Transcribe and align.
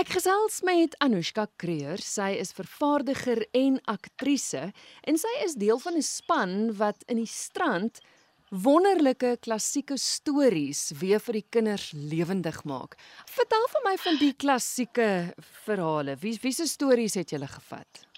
Ek 0.00 0.14
gesels 0.14 0.62
met 0.64 0.94
Anushka 1.04 1.42
Creer. 1.60 2.00
Sy 2.00 2.30
is 2.40 2.54
vervaardiger 2.56 3.42
en 3.52 3.74
aktrise 3.90 4.70
en 5.04 5.18
sy 5.20 5.32
is 5.44 5.58
deel 5.60 5.76
van 5.82 5.98
'n 6.00 6.06
span 6.06 6.54
wat 6.78 7.04
in 7.12 7.20
die 7.20 7.28
strand 7.28 8.00
wonderlike 8.48 9.36
klassieke 9.44 9.98
stories 10.00 10.92
weer 11.02 11.20
vir 11.20 11.40
die 11.40 11.48
kinders 11.50 11.92
lewendig 11.92 12.64
maak. 12.64 12.96
Vertel 13.28 13.66
vir 13.72 13.82
my 13.84 13.96
van 14.06 14.16
die 14.16 14.32
klassieke 14.32 15.34
verhale. 15.66 16.16
Wie 16.16 16.38
wie 16.42 16.52
se 16.52 16.66
stories 16.66 17.14
het 17.20 17.30
julle 17.36 17.50
gevat? 17.58 18.08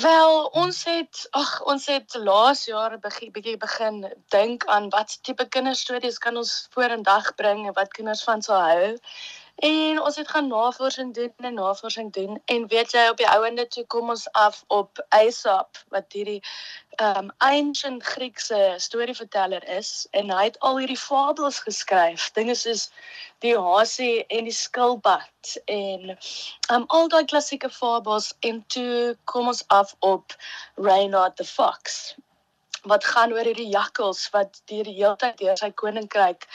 Wel, 0.00 0.44
ons 0.56 0.84
het 0.84 1.26
ag, 1.30 1.50
ons 1.68 1.86
het 1.86 2.14
laas 2.14 2.64
jaar 2.68 2.98
begin 3.00 3.32
bietjie 3.32 3.56
begin 3.56 4.04
dink 4.28 4.64
aan 4.66 4.90
wat 4.92 5.18
tipe 5.22 5.48
kinderstories 5.48 6.18
kan 6.18 6.36
ons 6.36 6.52
vorendag 6.76 7.34
bring 7.34 7.66
en 7.66 7.76
wat 7.76 7.92
kinders 7.96 8.22
van 8.28 8.42
sal 8.42 8.60
hou. 8.60 8.96
En 9.54 10.00
ons 10.00 10.16
het 10.16 10.28
gaan 10.28 10.46
navorsing 10.46 11.14
doen 11.14 11.32
en 11.36 11.54
navorsing 11.54 12.12
doen. 12.12 12.42
En 12.44 12.66
weet 12.68 12.92
jy 12.92 13.08
op 13.08 13.16
die 13.16 13.28
ouende 13.28 13.66
toe 13.66 13.84
kom 13.86 14.08
ons 14.08 14.32
af 14.32 14.64
op 14.66 15.04
Aesop 15.08 15.78
wat 15.88 16.12
hierdie 16.12 16.42
um 17.02 17.30
ancient 17.38 18.02
Griekse 18.02 18.74
storieverteller 18.76 19.68
is. 19.68 20.06
En 20.10 20.30
hy 20.30 20.44
het 20.44 20.58
al 20.58 20.78
hierdie 20.78 20.98
fabels 20.98 21.58
geskryf. 21.58 22.30
Dinge 22.32 22.54
soos 22.54 22.90
die 23.38 23.54
hasie 23.58 24.26
en 24.26 24.44
die 24.44 24.56
skilpad 24.56 25.56
en 25.64 26.18
um 26.72 26.84
al 26.88 27.08
daai 27.08 27.24
klassieke 27.24 27.70
fabels. 27.70 28.34
En 28.40 28.64
toe 28.66 29.16
kom 29.24 29.46
ons 29.46 29.64
af 29.68 29.94
op 29.98 30.36
Reynard 30.74 31.36
the 31.36 31.44
Fox 31.44 32.14
wat 32.82 33.04
gaan 33.04 33.32
oor 33.32 33.46
hierdie 33.46 33.70
jakkals 33.70 34.24
wat 34.34 34.62
deur 34.66 34.88
die 34.88 34.96
hele 34.96 35.16
tyd 35.16 35.38
deur 35.38 35.58
sy 35.58 35.70
koninkryk 35.70 36.48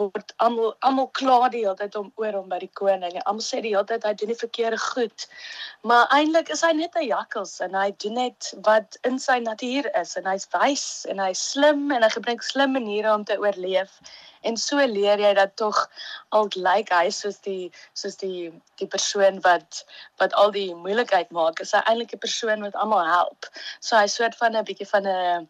word 0.00 0.32
almal 0.44 0.72
almal 0.88 1.08
kla 1.18 1.48
die 1.52 1.62
hele 1.64 1.76
tyd 1.76 1.96
om 2.00 2.08
oor 2.20 2.32
hom 2.38 2.48
by 2.52 2.58
die 2.62 2.70
koning. 2.80 3.18
Almal 3.22 3.44
sê 3.44 3.60
die 3.64 3.74
hele 3.74 3.84
tyd 3.90 4.06
hy 4.08 4.12
doen 4.20 4.32
die 4.32 4.38
verkeerde 4.40 4.78
goed. 4.80 5.26
Maar 5.88 6.06
eintlik 6.16 6.52
is 6.54 6.64
hy 6.64 6.72
net 6.78 6.96
'n 6.96 7.08
jakkals 7.08 7.54
en 7.66 7.76
hy 7.76 7.90
doen 8.04 8.16
net 8.20 8.52
wat 8.68 8.96
in 9.10 9.18
sy 9.18 9.38
natuur 9.44 9.90
is 10.00 10.16
en 10.16 10.28
hy's 10.30 10.48
wys 10.56 10.86
en 11.12 11.20
hy's 11.26 11.44
slim 11.52 11.90
en 11.92 12.02
hy 12.06 12.10
gebruik 12.16 12.42
slim 12.42 12.72
maniere 12.78 13.12
om 13.12 13.24
te 13.24 13.38
oorleef. 13.44 14.00
En 14.42 14.56
so 14.56 14.76
leer 14.96 15.20
jy 15.20 15.34
dat 15.38 15.56
tog 15.56 15.78
al 16.30 16.48
lyk 16.56 16.90
hy 16.90 17.10
soos 17.10 17.38
die 17.44 17.70
soos 17.92 18.16
die 18.16 18.50
die 18.80 18.88
persoon 18.96 19.40
wat 19.44 19.84
wat 20.22 20.32
al 20.34 20.50
die 20.56 20.74
moeilikheid 20.74 21.30
maak, 21.30 21.60
is 21.60 21.76
hy 21.76 21.84
eintlik 21.84 22.14
'n 22.14 22.24
persoon 22.26 22.64
wat 22.68 22.74
almal 22.74 23.04
help. 23.04 23.46
So 23.80 23.96
hy 23.96 24.06
soort 24.06 24.36
van 24.40 24.56
'n 24.56 24.64
bietjie 24.64 24.88
van 24.88 25.06
'n 25.06 25.48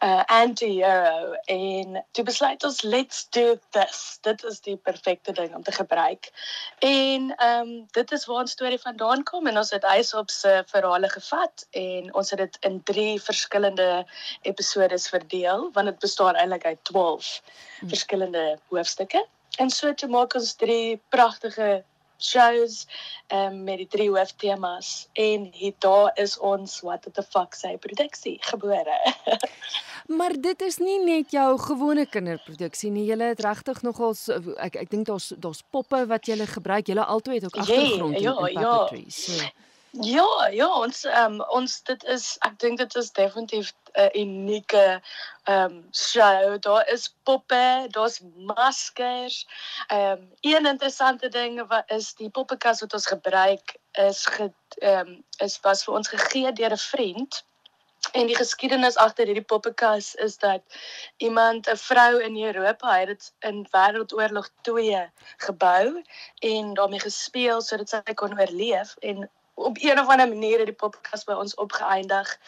uh 0.00 0.22
anti-hero 0.26 1.32
en 1.44 2.04
toe 2.10 2.24
besluit 2.24 2.64
ons 2.64 2.82
let's 2.82 3.26
do 3.36 3.58
this. 3.70 4.18
Dit 4.24 4.44
is 4.44 4.60
die 4.64 4.76
perfekte 4.76 5.32
ding 5.32 5.54
om 5.54 5.62
te 5.62 5.72
gebruik. 5.72 6.30
En 6.78 7.34
ehm 7.36 7.68
um, 7.68 7.86
dit 7.90 8.12
is 8.12 8.24
waar 8.24 8.40
ons 8.44 8.50
storie 8.56 8.80
vandaan 8.80 9.22
kom 9.22 9.46
en 9.46 9.58
ons 9.58 9.70
het 9.70 9.84
huis 9.84 10.14
op 10.14 10.30
se 10.30 10.62
verhale 10.66 11.08
gevat 11.08 11.66
en 11.70 12.14
ons 12.14 12.30
het 12.30 12.38
dit 12.38 12.56
in 12.60 12.82
3 12.82 13.20
verskillende 13.22 14.06
episodes 14.42 15.08
verdeel 15.08 15.68
want 15.72 15.86
dit 15.86 15.98
bestaan 15.98 16.34
eintlik 16.34 16.64
uit 16.64 16.80
12 16.82 17.42
hmm. 17.78 17.88
verskillende 17.88 18.58
hoofstukke. 18.68 19.26
En 19.58 19.70
so 19.70 19.94
te 19.94 20.08
maak 20.08 20.34
ons 20.34 20.54
3 20.54 21.00
pragtige 21.08 21.84
shows 22.20 22.86
um, 23.28 23.64
met 23.64 23.76
die 23.76 23.88
drie 23.88 24.08
hooftemas 24.08 25.08
en 25.12 25.48
hier 25.52 25.72
daar 25.78 26.10
is 26.14 26.38
ons 26.38 26.80
what 26.80 27.06
the 27.12 27.22
fuck 27.22 27.56
sê 27.56 27.76
produksie 27.78 28.36
gebore. 28.40 28.98
maar 30.10 30.34
dit 30.40 30.62
is 30.62 30.76
nie 30.82 30.98
net 31.04 31.30
jou 31.30 31.48
gewone 31.58 32.06
kinderproduksie 32.06 32.90
nie. 32.90 33.06
Jy 33.06 33.18
het 33.22 33.40
regtig 33.46 33.82
nogal 33.86 34.14
ek 34.58 34.76
ek 34.84 34.90
dink 34.90 35.06
daar's 35.06 35.32
daar's 35.38 35.62
poppe 35.70 36.04
wat 36.10 36.26
jy 36.26 36.38
gebruik. 36.46 36.88
Jy 36.90 36.98
altyd 36.98 37.42
het 37.42 37.44
ook 37.50 37.60
agtergrond 37.62 38.18
yeah, 38.18 38.22
ja, 38.22 38.38
in, 38.38 38.46
in 38.46 38.62
puppetry. 38.62 39.04
Ja. 39.06 39.10
So. 39.10 39.50
Ja, 39.92 40.48
ja, 40.52 40.68
ons 40.78 41.04
um, 41.04 41.40
ons 41.50 41.72
dit 41.82 42.04
is 42.14 42.36
ek 42.46 42.58
dink 42.62 42.78
dit 42.78 42.94
is 42.94 43.08
definitief 43.10 43.72
'n 43.98 44.10
unieke 44.14 45.02
ehm 45.44 45.64
um, 45.64 45.88
show. 45.90 46.60
Daar 46.62 46.86
is 46.88 47.14
poppe, 47.22 47.86
daar's 47.90 48.20
maskers. 48.36 49.46
Ehm 49.88 50.12
um, 50.12 50.30
een 50.40 50.66
interessante 50.66 51.28
ding 51.28 51.66
wat 51.66 51.90
is 51.90 52.14
die 52.14 52.30
poppekas 52.30 52.80
wat 52.80 52.94
ons 52.94 53.06
gebruik 53.06 53.76
is 53.92 54.28
ehm 54.78 55.08
um, 55.08 55.24
is 55.38 55.58
was 55.60 55.84
vir 55.84 55.94
ons 55.94 56.08
gegee 56.08 56.52
deur 56.52 56.72
'n 56.72 56.84
vriend. 56.86 57.44
En 58.12 58.26
die 58.26 58.36
geskiedenis 58.36 58.96
agter 58.96 59.28
hierdie 59.28 59.44
poppekas 59.44 60.14
is 60.14 60.38
dat 60.38 60.62
iemand 61.16 61.68
'n 61.68 61.76
vrou 61.76 62.22
in 62.22 62.36
Europa 62.42 62.98
het 62.98 63.06
dit 63.06 63.32
in 63.38 63.66
Wêreldoorlog 63.70 64.48
2 64.60 65.10
gebou 65.36 66.02
en 66.38 66.74
daarmee 66.74 67.00
gespeel 67.00 67.60
sodat 67.62 67.88
sy 67.88 68.14
kon 68.14 68.40
oorleef. 68.40 68.96
En 68.98 69.30
op 69.64 69.76
een 69.80 70.00
of 70.00 70.08
ander 70.08 70.28
manier 70.28 70.58
het 70.58 70.70
die 70.70 70.80
poppekas 70.82 71.24
by 71.28 71.36
ons 71.38 71.54
opgeëindig. 71.54 72.38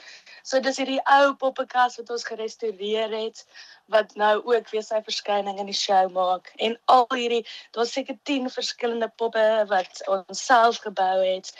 So 0.42 0.60
dis 0.60 0.78
hierdie 0.80 1.00
ou 1.06 1.34
poppekas 1.38 1.96
wat 2.00 2.10
ons 2.10 2.24
gerestoreer 2.26 3.12
het 3.14 3.44
wat 3.92 4.14
nou 4.14 4.34
ook 4.54 4.70
weer 4.72 4.82
sy 4.82 4.98
verskyning 5.04 5.58
in 5.62 5.68
die 5.70 5.76
show 5.76 6.08
maak 6.14 6.50
en 6.56 6.78
al 6.94 7.06
hierdie 7.14 7.42
daar's 7.76 7.92
seker 7.92 8.18
10 8.30 8.50
verskillende 8.50 9.10
poppe 9.22 9.44
wat 9.70 10.02
ons 10.08 10.44
self 10.44 10.80
gebou 10.86 11.18
het 11.22 11.52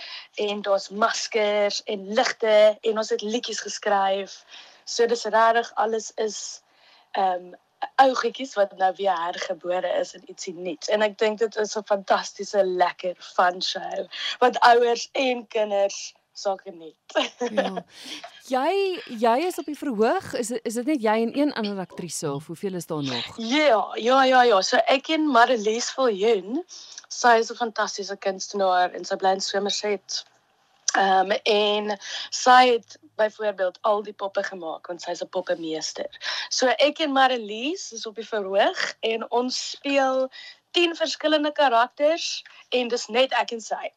en 0.47 0.63
daar's 0.67 0.89
maskers 0.89 1.83
en 1.85 2.09
ligte 2.19 2.57
en 2.81 2.99
ons 2.99 3.11
het 3.15 3.23
liedjies 3.23 3.61
geskryf. 3.61 4.43
So 4.85 5.07
dis 5.07 5.25
regtig 5.25 5.75
alles 5.75 6.13
is 6.17 6.39
ehm 7.13 7.53
um, 7.53 7.61
ou 8.03 8.15
goedjies 8.15 8.55
wat 8.55 8.77
nou 8.77 8.93
weer 8.97 9.19
hergebore 9.25 9.93
is 10.01 10.15
in 10.15 10.25
ietsie 10.27 10.55
nuuts. 10.55 10.89
En 10.89 11.03
ek 11.03 11.19
dink 11.19 11.39
dit 11.39 11.57
is 11.57 11.77
'n 11.77 11.87
fantastiese 11.87 12.65
lekker 12.65 13.17
fun 13.19 13.63
show 13.63 14.07
wat 14.39 14.59
ouers 14.61 15.09
en 15.13 15.47
kinders 15.47 16.15
sal 16.33 16.57
geniet. 16.57 16.97
ja. 17.51 17.85
Jy 18.53 18.99
jy 19.23 19.37
is 19.47 19.59
op 19.61 19.69
die 19.71 19.79
verhoog. 19.79 20.33
Is 20.35 20.51
is 20.51 20.75
dit 20.75 20.89
net 20.91 21.03
jy 21.03 21.15
en 21.23 21.31
een 21.39 21.53
ander 21.55 21.79
aktrise 21.79 22.33
of 22.33 22.47
hoeveel 22.51 22.75
is 22.75 22.87
daar 22.87 23.03
nog? 23.03 23.29
Ja, 23.37 23.93
ja, 23.95 24.25
ja, 24.25 24.43
ja. 24.43 24.59
So 24.67 24.81
ek 24.91 25.13
en 25.15 25.29
Marlies 25.31 25.93
Viljoen, 25.95 26.65
sy 27.09 27.37
is 27.39 27.53
'n 27.53 27.61
fantastiese 27.61 28.17
kunstenaar 28.17 28.91
en 28.99 29.05
sy 29.05 29.17
bly 29.17 29.37
in 29.39 29.41
Somerset. 29.41 30.25
Ehm 30.93 31.31
um, 31.31 31.39
en 31.43 31.99
sy 32.31 32.73
het 32.73 32.99
byvoorbeeld 33.17 33.79
al 33.81 34.03
die 34.03 34.13
poppe 34.13 34.43
gemaak 34.43 34.87
want 34.87 35.03
sy's 35.03 35.23
'n 35.23 35.29
poppemeester. 35.29 36.11
So 36.49 36.67
ek 36.67 36.99
en 36.99 37.13
Marlies 37.13 37.93
is 37.93 38.07
op 38.07 38.15
die 38.15 38.29
verhoog 38.29 38.95
en 39.01 39.31
ons 39.31 39.71
speel 39.71 40.31
10 40.71 40.97
verskillende 40.97 41.53
karakters 41.53 42.45
en 42.69 42.89
dis 42.89 43.07
net 43.07 43.33
ek 43.33 43.51
en 43.51 43.61
sy. 43.61 43.93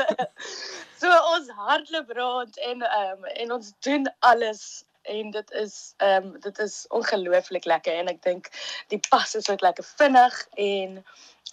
so 1.00 1.10
ons 1.34 1.50
hardloop 1.50 2.10
rond 2.16 2.58
en 2.58 2.82
ehm 2.82 3.18
um, 3.18 3.24
en 3.24 3.52
ons 3.52 3.72
doen 3.80 4.10
alles 4.18 4.84
en 5.02 5.30
dit 5.30 5.50
is 5.50 5.94
ehm 5.96 6.26
um, 6.26 6.40
dit 6.40 6.58
is 6.58 6.84
ongelooflik 6.88 7.64
lekker 7.64 7.94
en 7.94 8.08
ek 8.08 8.22
dink 8.22 8.50
die 8.88 9.00
pas 9.10 9.34
is 9.34 9.50
ook 9.50 9.60
lekker 9.60 9.84
vinnig 9.84 10.46
en 10.54 11.04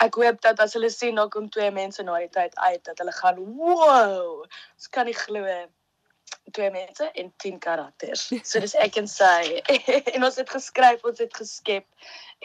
ek 0.04 0.16
hoop 0.22 0.40
dat 0.42 0.60
as 0.64 0.74
hulle 0.78 0.90
sien 0.94 1.18
nou 1.20 1.28
kom 1.34 1.50
twee 1.50 1.72
mense 1.76 2.04
na 2.04 2.20
die 2.22 2.32
tyd 2.32 2.56
uit 2.56 2.84
dat 2.88 2.98
hulle 3.02 3.16
gaan 3.18 3.42
wow. 3.58 4.46
Ons 4.78 4.88
kan 4.96 5.10
nie 5.10 5.18
glo 5.18 5.44
twee 6.52 6.72
mense 6.72 7.12
en 7.12 7.34
10 7.38 7.60
karakters. 7.60 8.28
So 8.44 8.62
dis 8.64 8.76
ek 8.80 8.98
en 9.02 9.10
sy. 9.10 9.62
en 10.16 10.26
ons 10.26 10.40
het 10.40 10.50
geskryf, 10.50 11.04
ons 11.06 11.22
het 11.22 11.36
geskep 11.36 11.86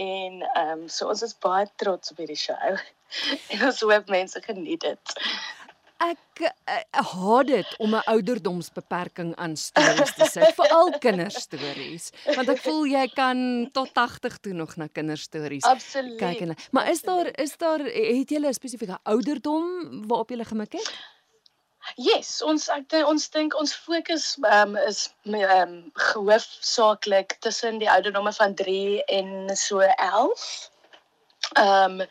en 0.00 0.42
ehm 0.42 0.84
um, 0.84 0.88
so 0.90 1.08
ons 1.12 1.22
is 1.22 1.36
baie 1.44 1.68
trots 1.82 2.12
op 2.12 2.20
hierdie 2.22 2.38
show. 2.38 2.76
en 3.54 3.66
ons 3.68 3.82
hoop 3.86 4.10
mense 4.12 4.42
geniet 4.46 4.84
dit. 4.84 5.16
Ek 6.02 6.40
uh, 6.42 6.78
haat 6.90 7.46
dit 7.46 7.76
om 7.78 7.94
'n 7.94 8.02
ouderdomsbeperking 8.10 9.34
aan 9.36 9.56
stories 9.56 10.14
te 10.14 10.26
sit, 10.26 10.54
veral 10.54 10.90
kinderstories, 10.98 12.10
want 12.34 12.48
ek 12.48 12.60
voel 12.66 12.82
jy 12.90 13.06
kan 13.14 13.70
tot 13.72 13.94
80 13.94 14.38
toe 14.42 14.52
nog 14.52 14.76
na 14.76 14.88
kinderstories 14.90 15.64
kyk 16.18 16.40
en 16.40 16.56
maar 16.70 16.90
is 16.90 17.02
daar 17.02 17.30
is 17.38 17.56
daar 17.56 17.80
het 17.80 18.30
jy 18.30 18.42
'n 18.42 18.52
spesifieke 18.52 18.98
ouderdom 19.02 19.64
waarop 20.08 20.30
jy 20.30 20.44
gemik 20.44 20.72
het? 20.72 20.90
Yes, 21.96 22.42
ons 22.42 22.68
ek 22.72 22.92
ons 23.04 23.30
dink 23.30 23.54
ons 23.54 23.74
fokus 23.74 24.36
um, 24.40 24.76
is 24.76 25.14
ehm 25.28 25.44
um, 25.46 25.92
hoofsaaklik 26.14 27.36
tussen 27.40 27.78
die 27.78 27.90
ouderdomme 27.90 28.32
van 28.32 28.54
3 28.54 29.04
en 29.04 29.56
so 29.56 29.80
11. 29.80 30.70
Ehm 31.52 32.00
um, 32.00 32.06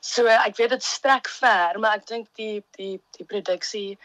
so 0.00 0.26
ek 0.26 0.56
weet 0.56 0.70
dit 0.70 0.84
strek 0.84 1.28
ver, 1.28 1.78
maar 1.80 1.98
ek 2.00 2.06
dink 2.06 2.28
die 2.40 2.64
die 2.76 2.96
die 3.16 3.26
produksie 3.26 3.98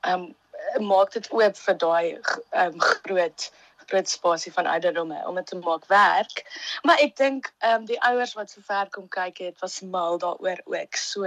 ehm 0.00 0.30
um, 0.30 0.86
maak 0.86 1.12
dit 1.16 1.26
oop 1.32 1.56
vir 1.56 1.76
daai 1.84 2.06
ehm 2.14 2.74
um, 2.74 2.80
groot 2.80 3.50
groot 3.90 4.08
spasie 4.08 4.52
van 4.52 4.66
ouderdomme 4.70 5.18
om 5.26 5.34
dit 5.34 5.46
te 5.46 5.58
maak 5.58 5.86
werk. 5.90 6.44
Maar 6.86 7.02
ek 7.02 7.16
dink 7.18 7.50
ehm 7.58 7.82
um, 7.82 7.86
die 7.88 7.98
ouers 8.06 8.34
wat 8.38 8.50
so 8.50 8.62
ver 8.66 8.88
kom 8.94 9.08
kyk 9.08 9.42
het, 9.42 9.58
was 9.62 9.80
mal 9.80 10.18
daaroor 10.22 10.60
ook. 10.64 10.96
So 10.96 11.26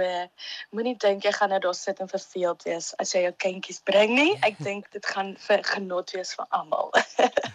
moenie 0.70 0.96
dink 0.98 1.24
jy 1.24 1.32
gaan 1.36 1.52
nou 1.52 1.60
daar 1.60 1.76
sit 1.76 2.00
en 2.00 2.08
verveeld 2.08 2.64
wees 2.68 2.92
as 3.02 3.12
jy 3.14 3.24
jou 3.26 3.34
kindjies 3.46 3.82
bring 3.84 4.14
nie. 4.16 4.32
Ek 4.46 4.58
dink 4.68 4.90
dit 4.96 5.06
gaan 5.06 5.34
vir 5.46 5.64
genot 5.74 6.14
wees 6.16 6.34
vir 6.38 6.48
almal. 6.50 6.92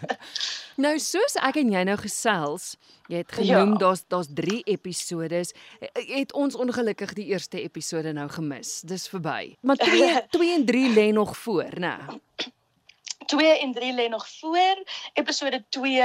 nou 0.84 0.94
soos 1.02 1.36
ek 1.40 1.60
en 1.64 1.74
jy 1.74 1.84
nou 1.90 1.98
gesels, 2.00 2.72
jy 3.10 3.24
het 3.24 3.34
genoem 3.40 3.74
ja. 3.74 3.82
daar's 3.84 4.06
daar's 4.08 4.30
3 4.34 4.62
episode. 4.76 5.42
Het 5.98 6.32
ons 6.32 6.54
ongelukkig 6.54 7.14
die 7.18 7.30
eerste 7.34 7.60
episode 7.62 8.14
nou 8.16 8.28
gemis. 8.30 8.80
Dis 8.86 9.08
verby. 9.10 9.56
Maar 9.66 9.82
2 9.82 10.14
2 10.38 10.54
en 10.58 10.64
3 10.66 10.88
lê 10.94 11.10
nog 11.12 11.36
voor, 11.36 11.78
né? 11.78 11.96
2 13.30 13.58
en 13.58 13.72
3 13.72 13.94
lê 13.94 14.08
nog 14.08 14.28
voor. 14.28 14.82
Episode 15.12 15.64
2 15.68 16.00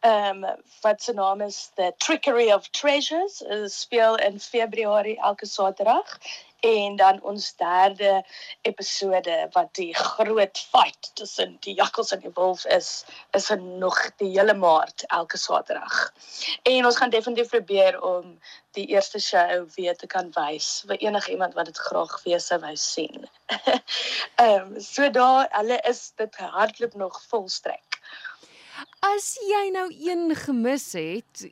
ehm 0.00 0.44
um, 0.44 0.56
wat 0.80 1.02
se 1.02 1.12
naam 1.12 1.40
is 1.40 1.70
The 1.74 1.94
Trickery 1.96 2.52
of 2.52 2.68
Treasures 2.68 3.44
speel 3.64 4.16
in 4.16 4.40
Februarie 4.40 5.20
elke 5.20 5.46
Saterdag 5.46 6.18
en 6.60 6.96
dan 6.96 7.22
ons 7.22 7.56
derde 7.56 8.24
episode 8.62 9.48
wat 9.52 9.74
die 9.74 9.94
groot 9.94 10.58
fight 10.72 11.10
tussen 11.14 11.56
die 11.60 11.74
jakkals 11.74 12.12
en 12.12 12.20
die 12.20 12.32
wolf 12.34 12.64
is 12.64 13.04
is 13.36 13.50
nog 13.60 13.98
die 14.16 14.30
hele 14.38 14.54
maart 14.54 15.04
elke 15.06 15.38
saterdag. 15.38 16.12
En 16.62 16.86
ons 16.86 16.96
gaan 16.96 17.10
definitief 17.10 17.48
probeer 17.48 18.00
om 18.02 18.38
die 18.76 18.86
eerste 18.86 19.20
show 19.20 19.68
weer 19.74 19.96
te 19.96 20.06
kan 20.06 20.30
wys 20.36 20.84
vir 20.88 21.00
enige 21.08 21.30
iemand 21.30 21.54
wat 21.54 21.70
dit 21.70 21.78
graag 21.88 22.16
weer 22.24 22.40
sou 22.40 22.60
wou 22.60 22.76
sien. 22.76 23.28
Ehm 24.44 24.74
um, 24.74 24.80
so 24.80 25.10
daar 25.10 25.48
hulle 25.50 25.80
is 25.88 26.12
dit 26.20 26.36
hardloop 26.36 26.94
nog 26.94 27.22
volstrek. 27.28 27.85
As 29.06 29.36
jy 29.48 29.70
nou 29.72 29.86
een 29.92 30.34
gemis 30.36 30.92
het, 30.92 31.46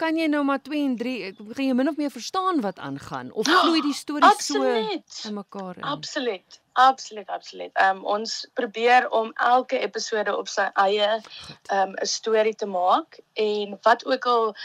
kan 0.00 0.16
jy 0.18 0.26
nou 0.26 0.42
maar 0.44 0.62
2 0.62 0.84
en 0.84 0.96
3 0.96 1.14
gaan 1.54 1.68
jy 1.68 1.76
min 1.76 1.88
of 1.88 1.96
meer 1.96 2.10
verstaan 2.10 2.60
wat 2.64 2.78
aangaan 2.78 3.32
of 3.32 3.46
vloei 3.62 3.80
die 3.84 3.94
storie 3.94 4.32
so 4.38 4.62
in 4.64 5.34
mekaar 5.34 5.76
in? 5.76 5.82
Absoluut. 5.82 6.60
Absoluut, 6.76 7.28
absoluut. 7.28 7.70
Ehm 7.72 7.96
um, 7.96 8.04
ons 8.04 8.46
probeer 8.52 9.10
om 9.10 9.32
elke 9.34 9.78
episode 9.78 10.32
op 10.36 10.48
sy 10.50 10.64
eie 10.82 11.06
ehm 11.06 11.78
um, 11.78 11.92
'n 12.02 12.06
storie 12.06 12.54
te 12.54 12.66
maak 12.66 13.20
en 13.38 13.78
wat 13.82 14.04
ook 14.04 14.26
al 14.26 14.56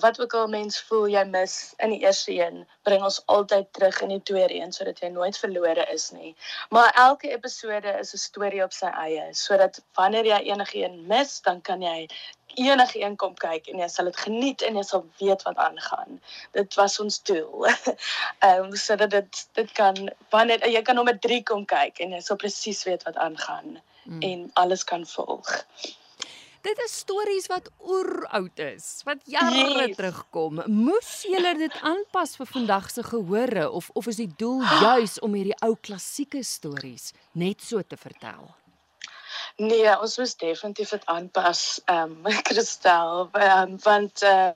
wat 0.00 0.20
ook 0.20 0.34
al 0.34 0.48
mens 0.48 0.80
voel 0.88 1.06
jy 1.06 1.22
mis 1.24 1.74
in 1.78 1.94
die 1.94 2.00
eerste 2.02 2.32
een, 2.32 2.66
bring 2.82 3.02
ons 3.02 3.22
altyd 3.26 3.72
terug 3.72 4.00
in 4.00 4.08
die 4.08 4.22
tweede 4.22 4.54
een 4.54 4.72
sodat 4.72 4.98
jy 4.98 5.08
nooit 5.08 5.38
verlore 5.38 5.86
is 5.92 6.10
nie. 6.10 6.34
Maar 6.70 6.90
elke 6.94 7.30
episode 7.30 7.94
is 8.00 8.12
'n 8.14 8.24
storie 8.26 8.64
op 8.64 8.72
sy 8.72 8.90
eie 9.06 9.28
sodat 9.30 9.82
wanneer 9.94 10.26
jy 10.26 10.40
enigiets 10.50 11.06
mis, 11.06 11.40
dan 11.40 11.60
kan 11.60 11.82
jy 11.82 12.08
enige 12.54 13.00
een 13.00 13.16
kom 13.16 13.34
kyk 13.34 13.68
en 13.72 13.78
jy 13.82 13.88
sal 13.88 14.10
dit 14.10 14.18
geniet 14.24 14.62
en 14.66 14.76
jy 14.76 14.84
sal 14.86 15.06
weet 15.20 15.42
wat 15.48 15.56
aangaan. 15.56 16.20
Dit 16.56 16.74
was 16.80 16.98
ons 17.00 17.22
doel. 17.22 17.66
Ehm 18.46 18.68
um, 18.68 18.76
sodat 18.76 19.10
dit 19.10 19.46
dit 19.58 19.72
kan 19.72 20.10
wanneer 20.34 20.68
jy 20.68 20.82
kan 20.82 20.98
nommer 20.98 21.18
3 21.18 21.42
kom 21.42 21.64
kyk 21.64 21.98
en 22.04 22.14
jy 22.16 22.20
sal 22.20 22.36
presies 22.36 22.84
weet 22.88 23.02
wat 23.08 23.16
aangaan 23.16 23.80
mm. 24.04 24.22
en 24.22 24.50
alles 24.54 24.84
kan 24.84 25.06
volg. 25.06 25.58
Dit 26.62 26.78
is 26.84 26.92
stories 26.94 27.48
wat 27.50 27.70
oeroud 27.90 28.60
is, 28.62 29.00
wat 29.02 29.18
jare 29.26 29.64
yes. 29.82 29.96
terugkom. 29.96 30.60
Moes 30.70 31.10
julle 31.26 31.56
dit 31.58 31.78
aanpas 31.82 32.36
vir 32.38 32.46
vandag 32.46 32.86
se 32.90 33.02
gehore 33.02 33.66
of 33.70 33.90
of 33.98 34.06
is 34.06 34.20
die 34.22 34.30
doel 34.38 34.62
juis 34.62 35.18
om 35.26 35.34
hierdie 35.34 35.58
ou 35.66 35.74
klassieke 35.74 36.44
stories 36.46 37.10
net 37.34 37.66
so 37.66 37.82
te 37.82 37.98
vertel? 37.98 38.46
Nee, 39.56 40.00
ons 40.00 40.16
moet 40.16 40.38
definitief 40.38 40.88
dit 40.88 41.06
aanpas. 41.06 41.80
Ehm 41.84 42.16
um, 42.24 42.32
Christel, 42.48 43.28
um, 43.32 43.76
want 43.82 44.22
uh, 44.22 44.50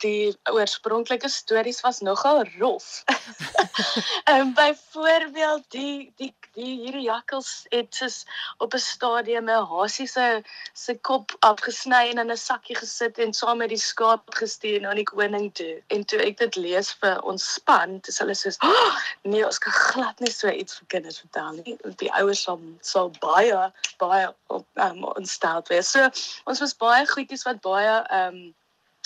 die 0.00 0.36
oorspronklike 0.50 1.28
stories 1.28 1.80
was 1.84 2.00
nogal 2.00 2.44
rof. 2.58 3.02
Ehm 4.30 4.40
um, 4.40 4.54
byvoorbeeld 4.54 5.64
die 5.68 6.12
die 6.16 6.34
die 6.54 6.74
hierdie 6.82 7.06
jakkals 7.06 7.66
het 7.68 7.94
soos 7.94 8.24
op 8.58 8.74
'n 8.74 8.78
stadium 8.78 9.48
'n 9.48 9.66
hasie 9.72 10.06
se 10.06 10.42
se 10.72 10.94
kop 10.94 11.36
afgesny 11.40 12.10
en 12.10 12.18
in 12.18 12.30
'n 12.32 12.36
sakkie 12.36 12.76
gesit 12.76 13.18
en 13.18 13.32
saam 13.32 13.58
met 13.58 13.68
die 13.68 13.78
skaap 13.78 14.34
gestuur 14.34 14.80
na 14.80 14.94
die 14.94 15.04
koning 15.04 15.54
toe. 15.54 15.82
En 15.86 16.04
toe 16.04 16.18
ek 16.18 16.38
dit 16.38 16.56
lees 16.56 16.92
vir 16.92 17.22
ons 17.22 17.52
span, 17.54 17.98
dis 17.98 18.18
hulle 18.18 18.34
soos, 18.34 18.56
oh, 18.62 18.96
"Nee, 19.22 19.44
ons 19.46 19.58
kan 19.58 19.72
glad 19.72 20.20
nie 20.20 20.32
so 20.32 20.48
iets 20.48 20.78
vir 20.78 20.86
kinders 20.86 21.18
vertel 21.18 21.52
nie. 21.52 21.78
Die 21.96 22.12
ouers 22.12 22.42
sal 22.42 22.60
sal 22.80 23.10
baie 23.20 23.72
baie 23.98 24.34
op 24.46 24.66
um, 24.74 25.04
ontstel 25.04 25.62
wees." 25.68 25.90
So 25.90 26.10
ons 26.44 26.60
was 26.60 26.74
baie 26.74 27.06
goedjies 27.06 27.44
wat 27.44 27.60
baie 27.60 28.04
ehm 28.08 28.34
um, 28.34 28.54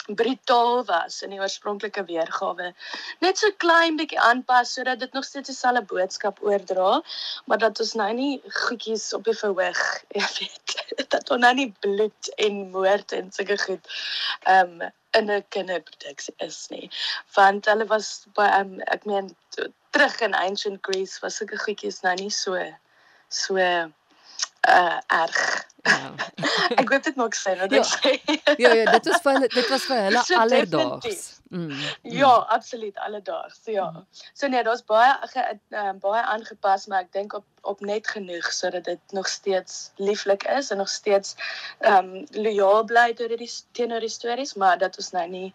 brutaal 0.07 0.85
was 0.85 1.23
in 1.23 1.33
die 1.33 1.41
oorspronklike 1.41 2.05
weergawe. 2.05 2.73
Net 3.25 3.39
so 3.41 3.51
klein 3.63 3.97
bietjie 3.97 4.21
aanpas 4.21 4.75
sodat 4.77 5.01
dit 5.01 5.13
nog 5.13 5.25
steeds 5.25 5.49
dieselfde 5.49 5.85
boodskap 5.89 6.43
oordra, 6.45 7.01
maar 7.47 7.59
dat 7.59 7.81
ons 7.81 7.95
nou 8.01 8.11
nie 8.13 8.43
goedjies 8.65 9.13
op 9.17 9.25
die 9.25 9.37
verhoog, 9.39 9.81
jy 10.19 10.27
weet, 10.41 10.77
dat 11.09 11.31
ons 11.31 11.41
nou 11.41 11.55
nie 11.55 11.71
bloed 11.87 12.35
en 12.37 12.61
moord 12.75 13.17
en 13.17 13.33
sulke 13.33 13.59
goed 13.65 13.97
ehm 14.45 14.81
um, 14.81 14.93
in 15.15 15.31
'n 15.31 15.45
kinderproduksie 15.49 16.35
is 16.43 16.67
nie. 16.69 16.91
Want 17.35 17.67
hulle 17.71 17.87
was 17.87 18.27
by 18.35 18.49
um, 18.59 18.81
ek 18.81 19.05
meen 19.07 19.37
terug 19.91 20.21
in 20.21 20.35
ancient 20.35 20.83
Greece 20.83 21.21
was 21.23 21.37
sulke 21.37 21.59
goedjies 21.59 22.01
nou 22.03 22.15
nie 22.19 22.31
so 22.31 22.59
so 23.29 23.57
uh 24.69 24.99
erg. 25.07 25.67
Ja. 25.85 26.15
ek 26.81 26.89
hoop 26.89 27.03
dit 27.05 27.17
maak 27.21 27.35
sin 27.37 27.59
wat 27.61 27.73
ek 27.73 27.83
ja. 27.83 27.85
sê. 27.85 28.13
ja 28.57 28.71
ja, 28.73 28.85
dit 28.91 29.09
was 29.11 29.25
vir 29.25 29.41
dit 29.45 29.69
was 29.73 29.87
vir 29.91 29.99
hulle 30.07 30.23
so 30.29 30.39
alledaags. 30.41 31.25
Mm, 31.51 31.67
mm. 31.67 31.83
Ja, 32.17 32.31
absoluut 32.57 32.97
alledaags. 33.07 33.61
Ja. 33.69 33.91
Mm. 33.91 34.07
So 34.33 34.49
nee, 34.49 34.63
daar's 34.65 34.85
baie 34.89 35.13
ge, 35.33 35.45
uh, 35.77 35.91
baie 36.07 36.23
aangepas, 36.23 36.87
maar 36.87 37.05
ek 37.05 37.13
dink 37.17 37.37
op 37.41 37.45
op 37.65 37.81
net 37.81 38.09
genoeg 38.13 38.51
sodat 38.53 38.85
dit 38.85 39.13
nog 39.17 39.29
steeds 39.29 39.91
lieflik 39.97 40.45
is 40.57 40.71
en 40.71 40.81
nog 40.83 40.93
steeds 40.93 41.37
ehm 41.81 42.15
um, 42.17 42.27
lojaal 42.47 42.85
bly 42.89 43.07
deur 43.17 43.37
die 43.37 43.53
teenoor 43.73 44.05
die 44.05 44.13
stories, 44.13 44.55
maar 44.55 44.79
dat 44.79 44.97
ons 45.01 45.13
nou 45.17 45.29
nie 45.29 45.49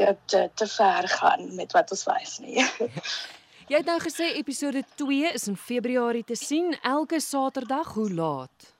uh, 0.00 0.16
te 0.24 0.48
te 0.54 0.66
ver 0.78 1.08
gaan 1.08 1.54
met 1.54 1.72
wat 1.72 1.90
ons 1.90 2.04
wys 2.08 2.38
nie. 2.44 2.64
Jy 3.70 3.78
het 3.78 3.86
nou 3.86 3.98
gesê 4.02 4.32
episode 4.34 4.82
2 4.98 5.30
is 5.36 5.44
in 5.46 5.56
Februarie 5.56 6.24
te 6.26 6.34
sien 6.34 6.72
elke 6.82 7.20
Saterdag, 7.20 7.92
hoe 7.94 8.10
laat? 8.10 8.72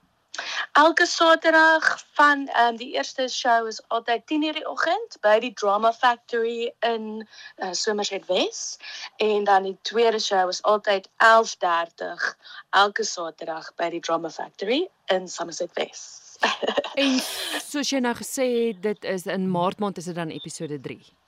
Elke 0.73 1.05
Saterdag 1.05 1.85
van 2.17 2.49
um, 2.59 2.75
die 2.75 2.91
eerste 2.97 3.27
show 3.29 3.67
is 3.67 3.79
altyd 3.87 4.25
10:00 4.31 4.57
die 4.59 4.65
oggend 4.67 5.17
by 5.21 5.37
die 5.39 5.53
Drama 5.53 5.93
Factory 5.93 6.73
in 6.79 7.27
uh, 7.57 7.71
Somerset 7.71 8.25
West 8.27 8.81
en 9.17 9.43
dan 9.43 9.63
die 9.63 9.77
tweede 9.81 10.19
show 10.19 10.49
is 10.49 10.61
altyd 10.63 11.07
11:30 11.23 12.35
elke 12.69 13.03
Saterdag 13.03 13.71
by 13.75 13.89
die 13.89 13.99
Drama 13.99 14.29
Factory 14.29 14.89
in 15.05 15.27
Somerset 15.27 15.71
West. 15.73 16.43
en 17.03 17.19
soos 17.63 17.89
jy 17.89 18.03
nou 18.03 18.15
gesê 18.19 18.49
het, 18.67 18.81
dit 18.83 19.03
is 19.15 19.25
in 19.25 19.47
Maart 19.51 19.79
maand 19.79 19.97
is 19.97 20.11
dit 20.11 20.15
dan 20.15 20.33
episode 20.33 20.79
3. 20.79 21.22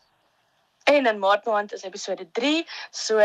En 0.86 1.06
in 1.06 1.20
Maart 1.20 1.46
maand 1.46 1.74
is 1.74 1.84
episode 1.84 2.32
3. 2.32 2.68
So 2.90 3.22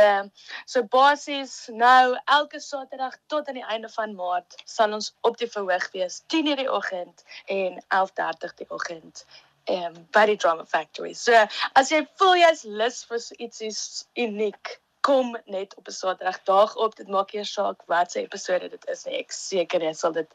so 0.65 0.83
basies 0.85 1.69
nou 1.73 2.19
elke 2.25 2.61
Saterdag 2.61 3.19
tot 3.27 3.49
aan 3.49 3.59
die 3.61 3.67
einde 3.67 3.89
van 3.89 4.15
Maart 4.15 4.57
sal 4.65 4.97
ons 4.97 5.11
op 5.21 5.37
die 5.37 5.49
verhoog 5.51 5.91
wees 5.93 6.23
10:00 6.33 6.57
die 6.63 6.71
oggend 6.73 7.25
en 7.47 7.83
11:30 7.89 8.55
die 8.63 8.71
oggend 8.71 9.25
um 9.69 10.07
by 10.17 10.25
die 10.27 10.37
Drama 10.37 10.65
Factory. 10.65 11.13
So 11.13 11.47
as 11.73 11.93
jy 11.93 12.07
voel 12.17 12.41
jy's 12.41 12.65
lus 12.65 13.05
vir 13.05 13.27
ietsie 13.37 13.75
uniek 14.17 14.81
kom 15.01 15.37
net 15.45 15.77
op 15.77 15.89
'n 15.89 15.93
Saterdag 15.93 16.43
daag 16.45 16.77
op 16.77 16.97
dit 16.97 17.09
maak 17.09 17.33
nie 17.33 17.45
saak 17.45 17.85
wat 17.87 18.13
se 18.13 18.21
episode 18.21 18.69
dit 18.69 18.89
is 18.89 19.05
nie 19.05 19.19
ek 19.19 19.33
seker 19.33 19.81
jy 19.83 19.93
sal 19.93 20.13
dit 20.13 20.33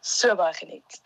so 0.00 0.34
baie 0.34 0.54
geniet. 0.54 1.00